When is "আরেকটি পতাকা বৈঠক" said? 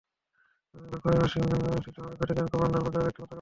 3.05-3.29